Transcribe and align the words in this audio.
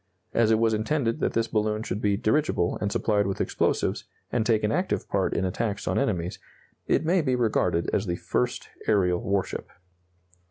As 0.33 0.49
it 0.49 0.57
was 0.57 0.73
intended 0.73 1.19
that 1.19 1.33
this 1.33 1.47
balloon 1.47 1.83
should 1.83 2.01
be 2.01 2.17
dirigible 2.17 2.75
and 2.81 2.91
supplied 2.91 3.27
with 3.27 3.39
explosives, 3.39 4.05
and 4.31 4.43
take 4.43 4.63
an 4.63 4.71
active 4.71 5.07
part 5.07 5.35
in 5.35 5.45
attacks 5.45 5.87
on 5.87 5.99
enemies, 5.99 6.39
it 6.87 7.05
may 7.05 7.21
be 7.21 7.35
regarded 7.35 7.87
as 7.93 8.07
the 8.07 8.15
first 8.15 8.69
aerial 8.87 9.21
warship. 9.21 9.69